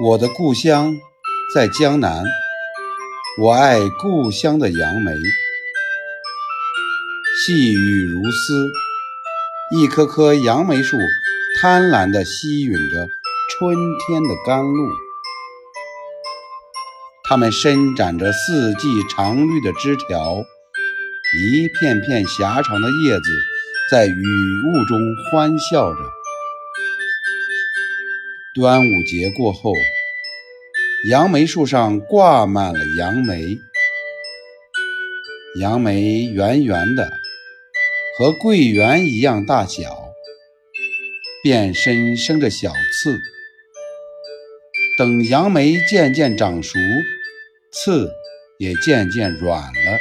[0.00, 0.96] 我的故乡
[1.54, 2.24] 在江南，
[3.38, 5.12] 我爱故乡的杨梅。
[7.44, 8.70] 细雨如丝，
[9.76, 10.96] 一棵棵杨梅树
[11.60, 13.06] 贪婪地吸吮着
[13.50, 13.76] 春
[14.06, 14.88] 天的甘露。
[17.24, 20.42] 它们伸展着四季常绿的枝条，
[21.38, 23.24] 一片片狭长的叶子
[23.90, 24.98] 在雨雾中
[25.30, 26.00] 欢笑着。
[28.54, 29.72] 端午节过后，
[31.08, 33.56] 杨梅树上挂满了杨梅。
[35.58, 37.10] 杨梅圆圆的，
[38.18, 40.04] 和桂圆一样大小，
[41.42, 43.18] 遍身生着小刺。
[44.98, 46.78] 等杨梅渐渐长熟，
[47.72, 48.12] 刺
[48.58, 49.98] 也渐渐软了、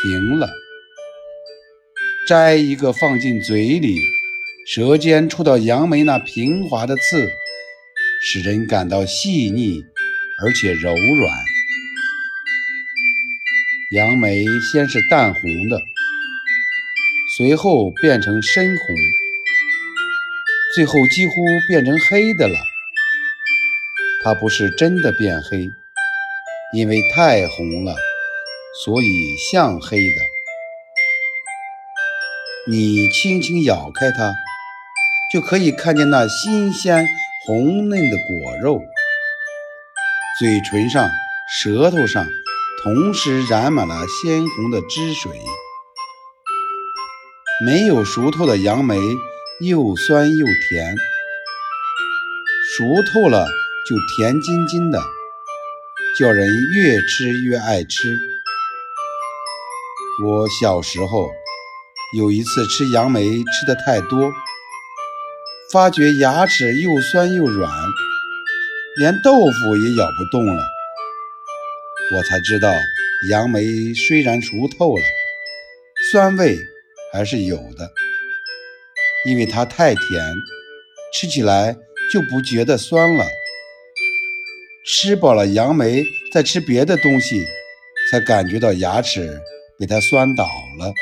[0.00, 0.48] 平了。
[2.28, 3.98] 摘一个放进嘴里，
[4.64, 7.28] 舌尖触到杨梅那平滑的刺。
[8.26, 9.84] 使人感到细腻
[10.42, 11.44] 而且柔软。
[13.92, 15.78] 杨梅先是淡红的，
[17.36, 18.96] 随后变成深红，
[20.74, 21.32] 最后几乎
[21.68, 22.54] 变成黑的了。
[24.22, 25.68] 它不是真的变黑，
[26.72, 27.94] 因为太红了，
[28.86, 30.22] 所以像黑的。
[32.70, 34.34] 你轻轻咬开它，
[35.30, 37.06] 就可以看见那新鲜。
[37.46, 38.80] 红嫩的果肉，
[40.38, 41.10] 嘴唇上、
[41.60, 42.26] 舌头上
[42.82, 45.30] 同时染满了鲜红的汁水。
[47.66, 48.96] 没有熟透的杨梅
[49.60, 50.96] 又酸又甜，
[52.78, 53.46] 熟透了
[53.86, 54.98] 就甜津津的，
[56.18, 58.16] 叫人越吃越爱吃。
[60.24, 61.30] 我小时候
[62.16, 64.32] 有一次吃杨梅吃的太多。
[65.74, 67.68] 发觉牙齿又酸又软，
[68.96, 70.62] 连豆腐也咬不动了。
[72.14, 72.72] 我才知道，
[73.28, 75.02] 杨梅虽然熟透了，
[76.12, 76.56] 酸味
[77.12, 77.90] 还是有的，
[79.26, 80.34] 因为它太甜，
[81.12, 81.76] 吃起来
[82.12, 83.24] 就不觉得酸了。
[84.86, 87.44] 吃饱了杨梅，再吃别的东西，
[88.12, 89.40] 才感觉到牙齿
[89.76, 90.44] 被它酸倒
[90.78, 90.94] 了。